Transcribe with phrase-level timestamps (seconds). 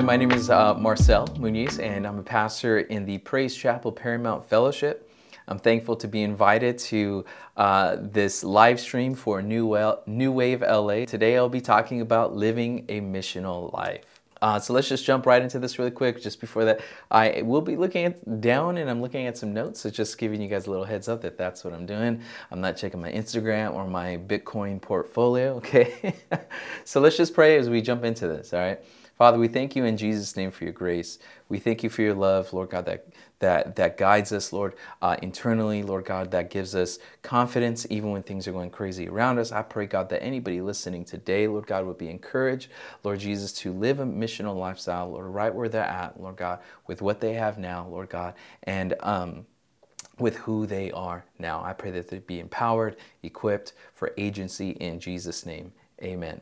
[0.00, 3.92] Hi, my name is uh, Marcel Muniz, and I'm a pastor in the Praise Chapel
[3.92, 5.12] Paramount Fellowship.
[5.46, 7.26] I'm thankful to be invited to
[7.58, 11.04] uh, this live stream for New, well, New Wave LA.
[11.04, 14.22] Today I'll be talking about living a missional life.
[14.40, 16.22] Uh, so let's just jump right into this really quick.
[16.22, 16.80] Just before that,
[17.10, 19.80] I will be looking at down and I'm looking at some notes.
[19.80, 22.22] So just giving you guys a little heads up that that's what I'm doing.
[22.50, 25.56] I'm not checking my Instagram or my Bitcoin portfolio.
[25.58, 26.14] Okay.
[26.86, 28.54] so let's just pray as we jump into this.
[28.54, 28.80] All right.
[29.20, 31.18] Father, we thank you in Jesus' name for your grace.
[31.50, 33.06] We thank you for your love, Lord God, that
[33.40, 38.22] that that guides us, Lord, uh, internally, Lord God, that gives us confidence even when
[38.22, 39.52] things are going crazy around us.
[39.52, 42.70] I pray, God, that anybody listening today, Lord God, would be encouraged,
[43.04, 47.02] Lord Jesus, to live a missional lifestyle, Lord, right where they're at, Lord God, with
[47.02, 48.32] what they have now, Lord God,
[48.62, 49.44] and um,
[50.18, 51.62] with who they are now.
[51.62, 55.72] I pray that they be empowered, equipped for agency in Jesus' name.
[56.02, 56.40] Amen.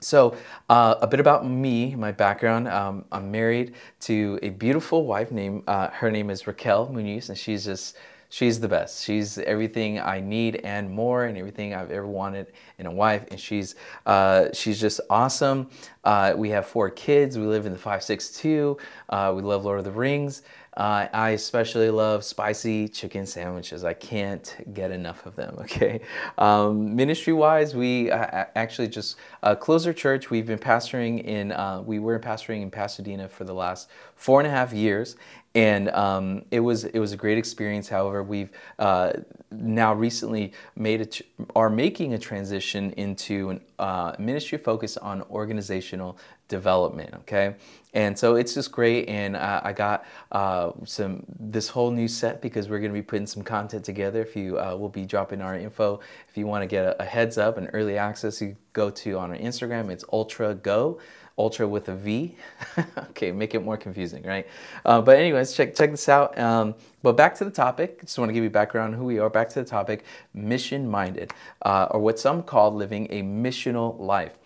[0.00, 0.36] So,
[0.68, 2.68] uh, a bit about me, my background.
[2.68, 7.36] Um, I'm married to a beautiful wife named, uh, her name is Raquel Muniz, and
[7.36, 7.96] she's just,
[8.28, 9.02] she's the best.
[9.04, 13.24] She's everything I need and more, and everything I've ever wanted in a wife.
[13.32, 13.74] And she's,
[14.06, 15.68] uh, she's just awesome.
[16.04, 17.36] Uh, we have four kids.
[17.36, 18.78] We live in the 562.
[19.08, 20.42] Uh, we love Lord of the Rings.
[20.78, 23.82] Uh, I especially love spicy chicken sandwiches.
[23.82, 25.56] I can't get enough of them.
[25.68, 26.00] Okay.
[26.38, 30.30] Um, ministry wise, we uh, actually just uh, closed our church.
[30.30, 34.46] We've been pastoring in, uh, we were pastoring in Pasadena for the last four and
[34.46, 35.16] a half years.
[35.54, 37.88] And um, it was it was a great experience.
[37.88, 39.12] However, we've uh,
[39.50, 41.08] now recently made a
[41.56, 46.18] are making a transition into a uh, ministry focus on organizational
[46.48, 47.14] development.
[47.20, 47.54] Okay,
[47.94, 49.08] and so it's just great.
[49.08, 53.02] And uh, I got uh, some this whole new set because we're going to be
[53.02, 54.20] putting some content together.
[54.20, 57.04] If you uh, will be dropping our info, if you want to get a, a
[57.04, 59.90] heads up and early access, you go to on our Instagram.
[59.90, 60.98] It's Ultra Go
[61.38, 62.36] ultra with a V.
[63.10, 64.46] okay, make it more confusing, right?
[64.84, 66.36] Uh, but anyways, check check this out.
[66.38, 68.00] Um, but back to the topic.
[68.00, 69.30] Just want to give you background who we are.
[69.30, 74.36] Back to the topic: mission minded, uh, or what some call living a missional life.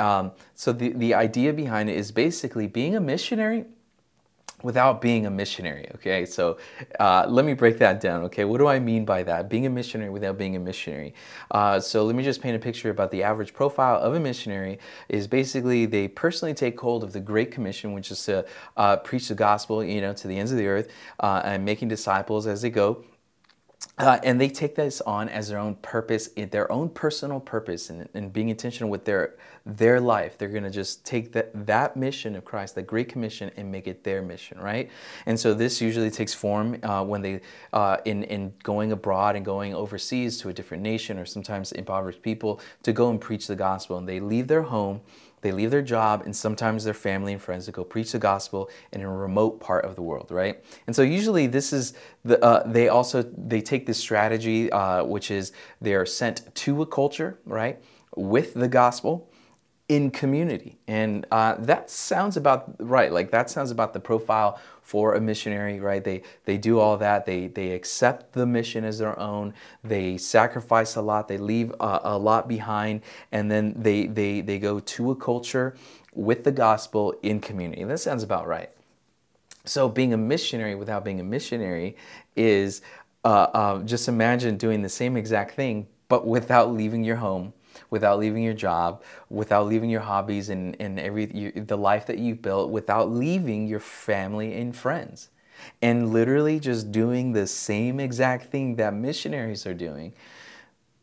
[0.00, 3.66] Um, so the, the idea behind it is basically being a missionary
[4.62, 5.88] without being a missionary.
[5.96, 6.58] Okay, so
[6.98, 8.24] uh, let me break that down.
[8.24, 9.48] Okay, what do I mean by that?
[9.48, 11.14] Being a missionary without being a missionary.
[11.50, 14.78] Uh, so let me just paint a picture about the average profile of a missionary.
[15.08, 18.44] Is basically they personally take hold of the Great Commission, which is to
[18.76, 20.88] uh, preach the gospel, you know, to the ends of the earth
[21.20, 23.04] uh, and making disciples as they go.
[24.00, 28.08] Uh, and they take this on as their own purpose, their own personal purpose, and,
[28.14, 29.34] and being intentional with their
[29.66, 30.38] their life.
[30.38, 33.86] They're going to just take that that mission of Christ, that Great Commission, and make
[33.86, 34.90] it their mission, right?
[35.26, 37.40] And so this usually takes form uh, when they
[37.74, 42.22] uh, in in going abroad and going overseas to a different nation or sometimes impoverished
[42.22, 45.02] people to go and preach the gospel, and they leave their home
[45.42, 48.70] they leave their job and sometimes their family and friends to go preach the gospel
[48.92, 50.62] in a remote part of the world, right?
[50.86, 55.30] And so usually this is the uh, they also they take this strategy, uh, which
[55.30, 57.80] is they are sent to a culture, right,
[58.16, 59.29] with the gospel
[59.90, 60.78] in community.
[60.86, 63.12] And uh, that sounds about right.
[63.12, 66.04] Like that sounds about the profile for a missionary, right?
[66.04, 67.26] They they do all that.
[67.26, 69.52] They they accept the mission as their own.
[69.82, 71.26] They sacrifice a lot.
[71.26, 73.02] They leave a, a lot behind,
[73.32, 75.74] and then they they they go to a culture
[76.14, 77.82] with the gospel in community.
[77.82, 78.70] That sounds about right.
[79.64, 81.96] So being a missionary without being a missionary
[82.36, 82.80] is
[83.24, 87.54] uh, uh, just imagine doing the same exact thing, but without leaving your home
[87.88, 92.18] without leaving your job, without leaving your hobbies and, and every you, the life that
[92.18, 95.28] you've built, without leaving your family and friends.
[95.82, 100.14] And literally just doing the same exact thing that missionaries are doing,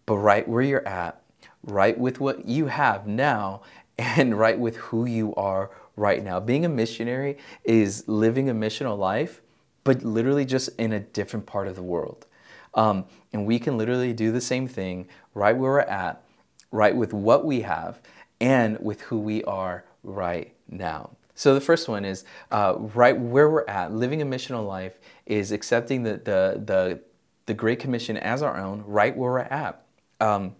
[0.05, 1.21] but right where you're at,
[1.63, 3.61] right with what you have now,
[3.97, 6.39] and right with who you are right now.
[6.39, 9.41] Being a missionary is living a missional life,
[9.83, 12.25] but literally just in a different part of the world.
[12.73, 16.23] Um, and we can literally do the same thing right where we're at,
[16.71, 18.01] right with what we have
[18.39, 21.11] and with who we are right now.
[21.35, 25.51] So the first one is uh, right where we're at, living a missional life is
[25.51, 26.99] accepting the, the, the,
[27.45, 29.83] the Great Commission as our own, right where we're at.
[30.19, 30.55] Um,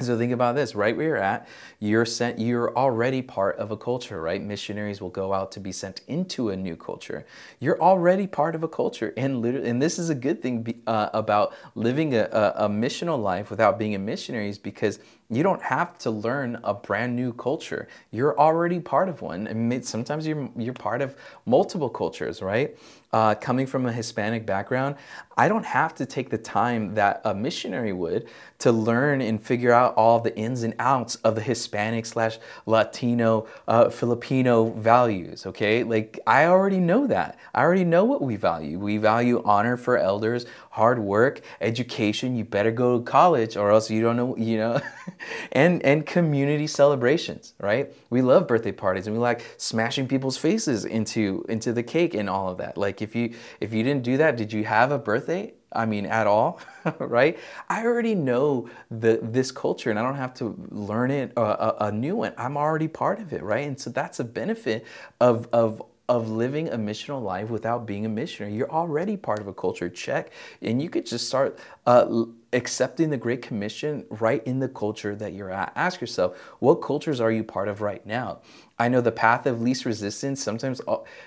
[0.00, 1.48] so think about this, right where you're at,
[1.80, 4.40] you're sent you're already part of a culture, right?
[4.40, 7.26] Missionaries will go out to be sent into a new culture.
[7.58, 11.52] You're already part of a culture and and this is a good thing uh, about
[11.74, 15.98] living a, a, a missional life without being a missionary is because You don't have
[15.98, 17.86] to learn a brand new culture.
[18.10, 19.46] You're already part of one.
[19.46, 22.76] And sometimes you're, you're part of multiple cultures, right?
[23.12, 24.96] Uh, coming from a Hispanic background,
[25.36, 28.28] I don't have to take the time that a missionary would
[28.58, 33.46] to learn and figure out all the ins and outs of the Hispanic slash Latino,
[33.66, 35.84] uh, Filipino values, okay?
[35.84, 37.38] Like, I already know that.
[37.54, 38.78] I already know what we value.
[38.78, 40.44] We value honor for elders,
[40.78, 42.36] hard work, education.
[42.36, 44.80] You better go to college or else you don't know, you know,
[45.52, 47.92] and, and community celebrations, right?
[48.10, 52.30] We love birthday parties and we like smashing people's faces into, into the cake and
[52.30, 52.78] all of that.
[52.78, 55.52] Like, if you if you didn't do that, did you have a birthday?
[55.72, 56.60] I mean, at all,
[56.98, 57.38] right?
[57.68, 61.86] I already know the this culture, and I don't have to learn it uh, a,
[61.86, 62.32] a new one.
[62.38, 63.66] I'm already part of it, right?
[63.66, 64.86] And so that's a benefit
[65.20, 68.54] of of of living a missional life without being a missionary.
[68.54, 70.30] You're already part of a culture check,
[70.62, 75.34] and you could just start uh, accepting the Great Commission right in the culture that
[75.34, 75.72] you're at.
[75.76, 78.40] Ask yourself, what cultures are you part of right now?
[78.78, 80.80] I know the path of least resistance sometimes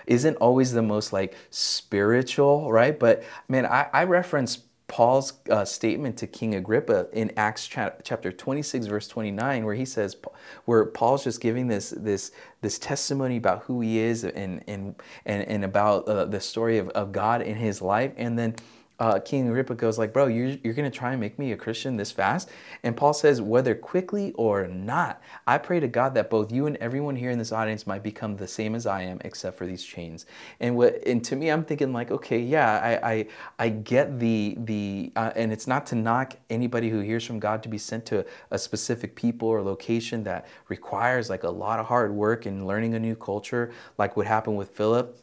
[0.08, 2.98] isn't always the most like spiritual, right?
[2.98, 4.60] But man, I, I reference
[4.92, 9.86] Paul's uh, statement to King Agrippa in Acts cha- chapter 26 verse 29 where he
[9.86, 10.18] says
[10.66, 14.96] where Paul's just giving this this this testimony about who he is and and
[15.26, 18.12] and, and about uh, the story of, of God in his life.
[18.18, 18.56] And then
[19.02, 21.58] uh, King Agrippa goes like, bro, you're, you're going to try and make me a
[21.58, 22.52] Christian this fast?
[22.84, 26.78] And Paul says, whether quickly or not, I pray to God that both you and
[26.78, 29.84] everyone here in this audience might become the same as I am, except for these
[29.84, 30.28] chains.
[30.60, 33.28] And what, and to me, I'm thinking like, okay, yeah, I, I,
[33.58, 37.64] I get the, the uh, and it's not to knock anybody who hears from God
[37.64, 41.88] to be sent to a specific people or location that requires like a lot of
[41.88, 45.18] hard work and learning a new culture, like what happened with Philip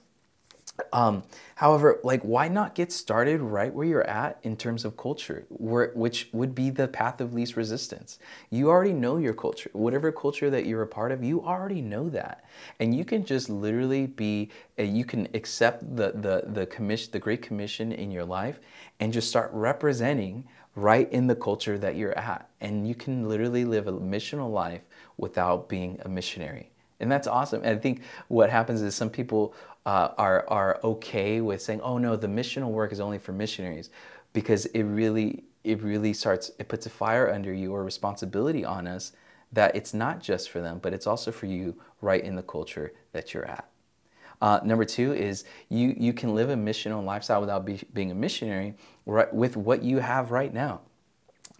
[0.92, 1.24] um,
[1.56, 5.90] however, like, why not get started right where you're at in terms of culture, where,
[5.94, 8.18] which would be the path of least resistance?
[8.50, 9.70] You already know your culture.
[9.72, 12.44] Whatever culture that you're a part of, you already know that.
[12.78, 17.42] And you can just literally be, you can accept the, the, the, commission, the Great
[17.42, 18.60] Commission in your life
[19.00, 22.48] and just start representing right in the culture that you're at.
[22.60, 24.82] And you can literally live a missional life
[25.16, 26.70] without being a missionary.
[27.00, 27.62] And that's awesome.
[27.62, 29.54] And I think what happens is some people
[29.88, 33.88] uh, are, are okay with saying, oh no, the missional work is only for missionaries
[34.34, 38.86] because it really, it really starts, it puts a fire under you or responsibility on
[38.86, 39.12] us
[39.50, 42.92] that it's not just for them, but it's also for you right in the culture
[43.12, 43.66] that you're at.
[44.42, 48.14] Uh, number two is you, you can live a missional lifestyle without be, being a
[48.14, 48.74] missionary
[49.06, 50.82] right, with what you have right now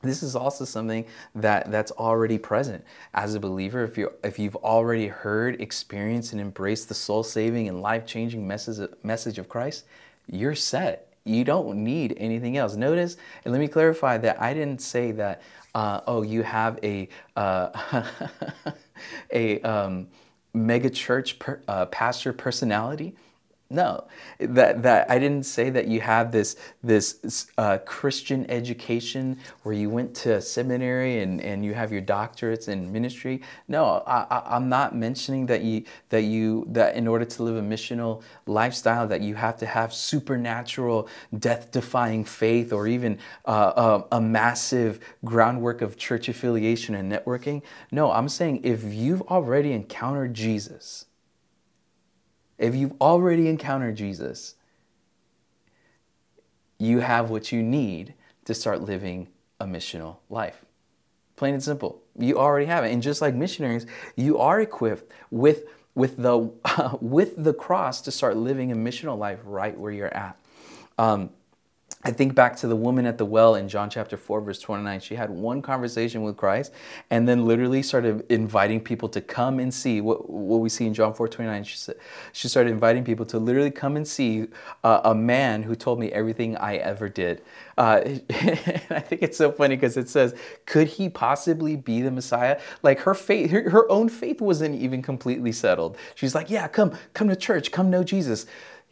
[0.03, 1.05] this is also something
[1.35, 2.85] that that's already present.
[3.15, 7.83] As a believer if you if you've already heard experienced and embraced the soul-saving and
[7.83, 9.85] life-changing message message of Christ
[10.31, 11.13] you're set.
[11.25, 12.77] You don't need anything else.
[12.77, 15.43] Notice and let me clarify that I didn't say that
[15.75, 18.05] uh, oh you have a uh,
[19.33, 20.09] a um,
[20.55, 23.15] mega church per, uh, pastor personality
[23.71, 24.07] no,
[24.39, 29.91] that, that I didn't say that you have this, this uh, Christian education where you
[29.91, 33.43] went to seminary and, and you have your doctorates in ministry.
[33.69, 37.61] No, I, am not mentioning that you, that you that in order to live a
[37.61, 41.07] missional lifestyle that you have to have supernatural,
[41.39, 47.61] death-defying faith or even uh, a, a massive groundwork of church affiliation and networking.
[47.91, 51.05] No, I'm saying if you've already encountered Jesus,
[52.59, 54.55] if you've already encountered Jesus,
[56.79, 58.15] you have what you need
[58.45, 59.29] to start living
[59.61, 60.65] a missional life.
[61.37, 62.03] Plain and simple.
[62.19, 62.93] You already have it.
[62.93, 63.87] And just like missionaries,
[64.17, 69.19] you are equipped with, with, the, uh, with the cross to start living a missional
[69.19, 70.37] life right where you're at.
[70.99, 71.31] Um,
[72.09, 75.01] I think back to the woman at the well in John chapter 4, verse 29.
[75.01, 76.73] She had one conversation with Christ
[77.11, 80.95] and then literally started inviting people to come and see what, what we see in
[80.95, 81.65] John 4, 29.
[81.65, 81.97] She, said,
[82.33, 84.47] she started inviting people to literally come and see
[84.85, 87.43] uh, a man who told me everything I ever did.
[87.77, 88.01] Uh,
[88.31, 90.35] I think it's so funny because it says,
[90.65, 92.59] could he possibly be the Messiah?
[92.83, 95.99] Like her faith, her, her own faith wasn't even completely settled.
[96.15, 98.47] She's like, yeah, come, come to church, come know Jesus.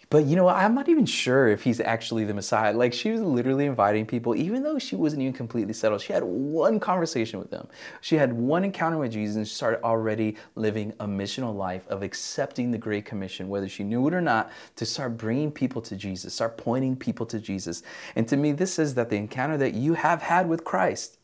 [0.09, 2.73] But you know, I'm not even sure if he's actually the Messiah.
[2.73, 6.01] Like she was literally inviting people, even though she wasn't even completely settled.
[6.01, 7.67] She had one conversation with them.
[8.01, 12.05] She had one encounter with Jesus and she started already living a missional life of
[12.05, 15.97] accepting the Great Commission, whether she knew it or not, to start bringing people to
[15.97, 17.83] Jesus, start pointing people to Jesus.
[18.15, 21.19] And to me, this says that the encounter that you have had with Christ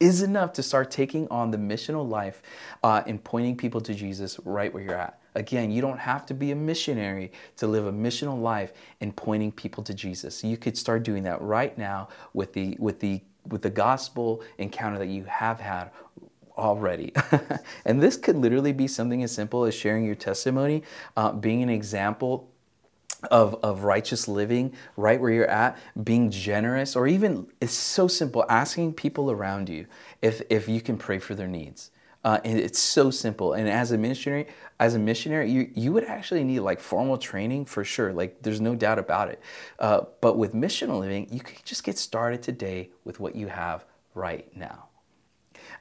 [0.00, 2.42] is enough to start taking on the missional life
[2.82, 5.20] uh, and pointing people to Jesus right where you're at.
[5.34, 9.52] Again, you don't have to be a missionary to live a missional life in pointing
[9.52, 10.44] people to Jesus.
[10.44, 14.98] You could start doing that right now with the with the with the gospel encounter
[14.98, 15.90] that you have had
[16.56, 17.12] already.
[17.84, 20.82] and this could literally be something as simple as sharing your testimony,
[21.16, 22.48] uh, being an example
[23.30, 28.44] of, of righteous living right where you're at, being generous, or even it's so simple
[28.48, 29.86] asking people around you
[30.22, 31.90] if, if you can pray for their needs.
[32.24, 33.52] Uh, and it's so simple.
[33.52, 34.46] And as a missionary,
[34.80, 38.12] as a missionary, you, you would actually need like formal training for sure.
[38.12, 39.40] Like there's no doubt about it.
[39.78, 43.84] Uh, but with missional living, you can just get started today with what you have
[44.14, 44.88] right now.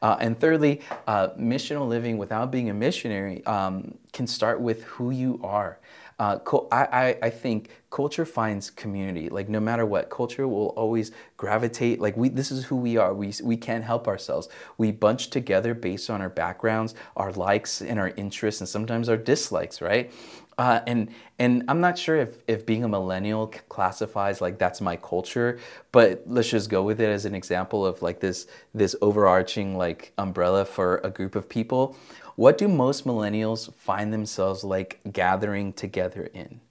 [0.01, 5.11] Uh, and thirdly, uh, missional living without being a missionary um, can start with who
[5.11, 5.79] you are.
[6.23, 6.39] Uh,
[6.71, 9.27] I, I, think culture finds community.
[9.27, 11.99] Like no matter what, culture will always gravitate.
[11.99, 13.13] Like we, this is who we are.
[13.13, 14.47] We, we can't help ourselves.
[14.77, 19.17] We bunch together based on our backgrounds, our likes and our interests, and sometimes our
[19.17, 20.13] dislikes, right?
[20.57, 24.95] Uh, and and I'm not sure if, if being a millennial classifies like that's my
[24.95, 25.59] culture,
[25.91, 30.13] but let's just go with it as an example of like this this overarching like
[30.17, 31.97] umbrella for a group of people.
[32.35, 36.61] What do most millennials find themselves like gathering together in?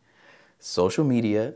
[0.58, 1.54] Social media,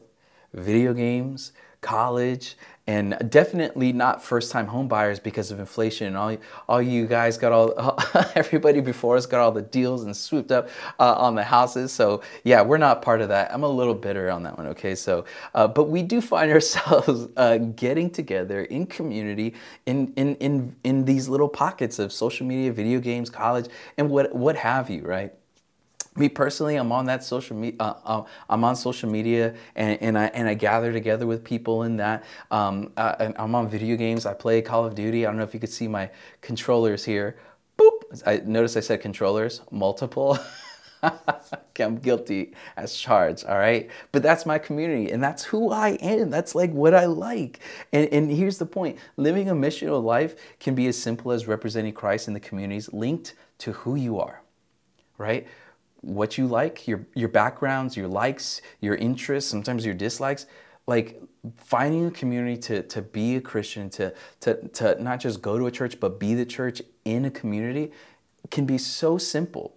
[0.53, 2.57] video games, college,
[2.87, 6.37] and definitely not first-time home buyers because of inflation and all,
[6.69, 7.99] all you guys got all
[8.35, 10.69] everybody before us got all the deals and swooped up
[11.01, 11.93] uh, on the houses.
[11.93, 13.53] So yeah we're not part of that.
[13.53, 14.95] I'm a little bitter on that one okay?
[14.95, 15.25] So
[15.55, 19.55] uh, but we do find ourselves uh, getting together in community
[19.87, 23.67] in, in in in these little pockets of social media video games college
[23.99, 25.33] and what what have you right
[26.17, 27.77] me personally, I'm on that social media.
[27.81, 31.83] Uh, uh, I'm on social media, and, and I and I gather together with people
[31.83, 32.25] in that.
[32.51, 34.27] Um, uh, I'm on video games.
[34.27, 35.27] I play Call of Duty.
[35.27, 37.37] I don't know if you could see my controllers here.
[37.79, 38.23] Boop.
[38.27, 40.39] I notice I said controllers, multiple.
[41.79, 43.91] I'm guilty as charged, all right?
[44.13, 46.31] But that's my community and that's who I am.
[46.31, 47.61] That's like what I like.
[47.93, 51.93] And, and here's the point living a missional life can be as simple as representing
[51.93, 54.43] Christ in the communities linked to who you are,
[55.19, 55.47] right?
[56.01, 60.47] What you like, your your backgrounds, your likes, your interests, sometimes your dislikes,
[60.87, 61.23] like
[61.57, 65.67] finding a community to to be a Christian, to to to not just go to
[65.67, 67.93] a church but be the church in a community
[68.51, 69.75] can be so simple.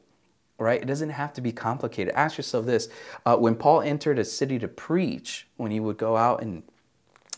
[0.58, 0.82] Right?
[0.82, 2.14] It doesn't have to be complicated.
[2.16, 2.90] Ask yourself this.
[3.26, 6.64] Uh, when Paul entered a city to preach, when he would go out and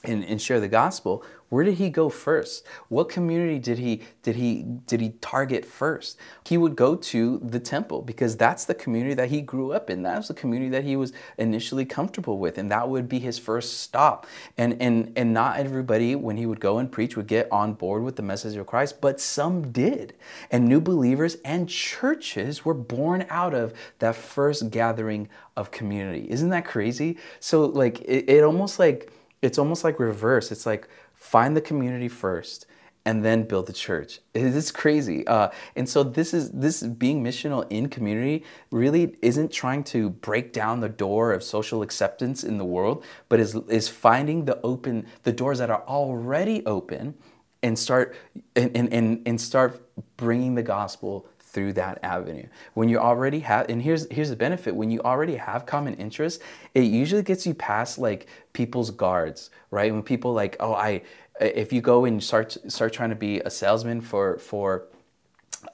[0.03, 2.65] and, and share the gospel, where did he go first?
[2.87, 6.17] What community did he did he did he target first?
[6.45, 10.03] He would go to the temple because that's the community that he grew up in.
[10.03, 13.37] That was the community that he was initially comfortable with, and that would be his
[13.37, 14.25] first stop.
[14.57, 18.03] And and and not everybody, when he would go and preach, would get on board
[18.03, 20.13] with the message of Christ, but some did.
[20.51, 25.27] And new believers and churches were born out of that first gathering
[25.57, 26.27] of community.
[26.29, 27.17] Isn't that crazy?
[27.41, 30.51] So like it, it almost like it's almost like reverse.
[30.51, 32.65] It's like find the community first
[33.03, 34.19] and then build the church.
[34.33, 35.25] It's crazy.
[35.25, 40.53] Uh, and so this is this being missional in community really isn't trying to break
[40.53, 45.07] down the door of social acceptance in the world, but is is finding the open
[45.23, 47.15] the doors that are already open
[47.63, 48.15] and start
[48.55, 49.81] and, and, and, and start
[50.17, 52.47] bringing the gospel through that avenue.
[52.73, 56.41] When you already have, and here's here's the benefit: when you already have common interests,
[56.73, 59.91] it usually gets you past like people's guards, right?
[59.91, 61.01] When people like, oh, I,
[61.39, 64.85] if you go and start start trying to be a salesman for for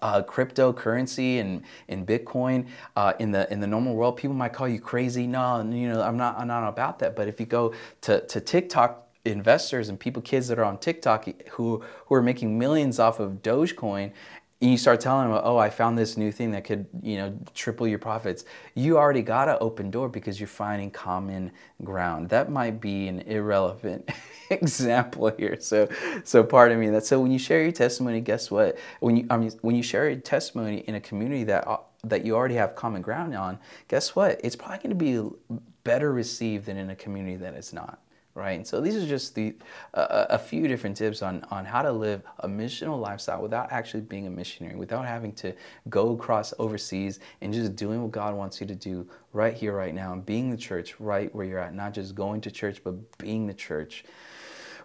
[0.02, 4.68] uh, cryptocurrency and in Bitcoin uh, in the in the normal world, people might call
[4.68, 5.28] you crazy.
[5.28, 7.16] No, you know, I'm not I'm not about that.
[7.16, 11.28] But if you go to to TikTok investors and people kids that are on TikTok
[11.52, 14.12] who who are making millions off of Dogecoin
[14.60, 17.38] and you start telling them, oh, I found this new thing that could, you know,
[17.54, 18.44] triple your profits.
[18.74, 21.52] You already got an open door because you're finding common
[21.84, 22.30] ground.
[22.30, 24.10] That might be an irrelevant
[24.50, 25.58] example here.
[25.60, 25.88] So,
[26.24, 26.90] so pardon me.
[26.90, 28.80] That so when you share your testimony, guess what?
[29.00, 32.26] When you, I mean, when you share your testimony in a community that uh, that
[32.26, 34.42] you already have common ground on, guess what?
[34.44, 38.00] It's probably going to be better received than in a community that is not
[38.38, 38.52] right?
[38.52, 39.56] And so these are just the
[39.96, 44.02] uh, a few different tips on on how to live a missional lifestyle without actually
[44.02, 45.54] being a missionary, without having to
[45.90, 49.94] go across overseas and just doing what God wants you to do right here, right
[49.94, 53.18] now, and being the church right where you're at, not just going to church, but
[53.18, 54.06] being the church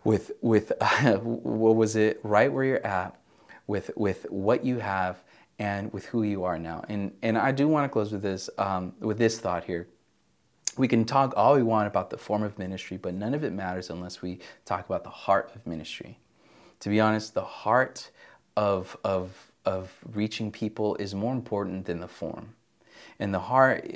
[0.02, 3.21] with with uh, what was it right where you're at,
[3.66, 5.23] with with what you have
[5.59, 6.85] and with who you are now.
[6.88, 9.88] And and I do want to close with this um, with this thought here
[10.76, 13.52] we can talk all we want about the form of ministry, but none of it
[13.52, 16.19] matters unless we talk about the heart of ministry.
[16.81, 18.11] To be honest, the heart
[18.57, 22.55] of, of, of reaching people is more important than the form.
[23.19, 23.88] And the heart,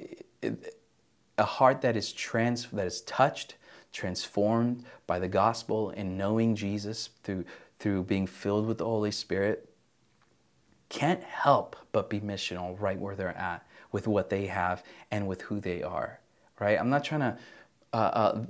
[1.39, 3.57] a heart that is trans, that is touched,
[3.93, 7.45] transformed by the gospel and knowing Jesus through,
[7.79, 9.69] through being filled with the Holy Spirit,
[10.89, 15.43] can't help but be missional right where they're at with what they have and with
[15.43, 16.21] who they are,
[16.61, 16.79] right?
[16.79, 17.39] I'm not trying to,
[17.93, 18.45] uh, uh,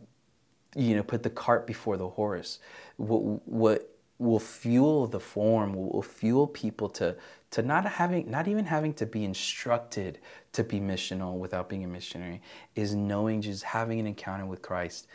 [0.75, 2.59] you know, put the cart before the horse.
[2.97, 7.17] What, what will fuel the form, will fuel people to,
[7.51, 10.19] to not having, not even having to be instructed
[10.53, 12.41] to be missional without being a missionary,
[12.75, 15.07] is knowing just having an encounter with Christ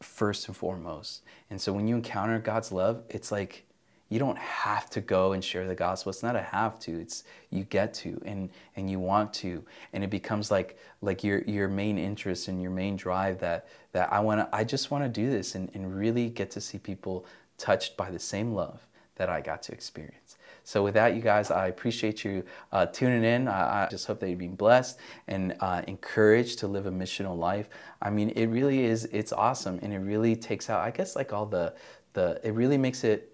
[0.00, 1.22] first and foremost.
[1.48, 3.64] And so when you encounter God's love, it's like
[4.12, 6.10] you don't have to go and share the gospel.
[6.10, 7.00] It's not a have to.
[7.00, 9.64] It's you get to and and you want to.
[9.94, 14.12] And it becomes like like your your main interest and your main drive that that
[14.12, 17.24] I wanna I just wanna do this and, and really get to see people
[17.56, 20.36] touched by the same love that I got to experience.
[20.64, 23.48] So, with that, you guys, I appreciate you uh, tuning in.
[23.48, 27.36] I, I, just hope that you're being blessed and uh, encouraged to live a missional
[27.36, 27.68] life.
[28.00, 29.80] I mean, it really is, it's awesome.
[29.82, 31.74] And it really takes out, I guess, like all the,
[32.12, 33.31] the it really makes it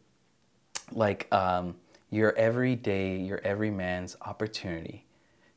[0.93, 1.77] like um,
[2.11, 5.05] your everyday, your every man's opportunity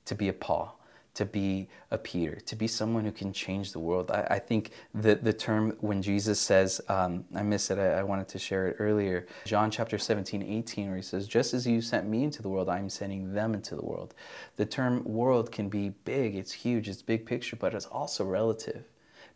[0.06, 0.82] to be a Paul
[1.14, 4.10] to be a Peter, to be someone who can change the world.
[4.12, 8.04] I, I think the, the term when Jesus says, um, I missed it, I, I,
[8.04, 11.82] wanted to share it earlier, John chapter 17, 18, where he says, Just as you
[11.82, 14.14] sent me into the world, I'm sending them into the world.
[14.56, 18.86] The term world can be big, it's huge, it's big picture, but it's also relative.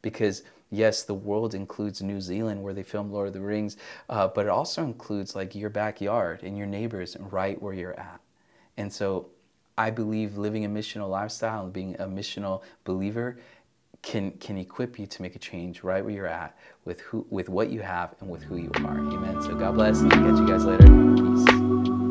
[0.02, 3.78] Because yes, the world includes New Zealand where they filmed Lord of the Rings,
[4.10, 8.20] uh, but it also includes like your backyard and your neighbors right where you're at.
[8.78, 9.28] And so
[9.78, 13.38] I believe living a missional lifestyle and being a missional believer
[14.02, 16.56] can can equip you to make a change right where you're at
[16.86, 19.00] with who with what you have and with who you are.
[19.00, 19.42] Amen.
[19.42, 20.86] So God bless catch you guys later.
[20.86, 22.05] Peace.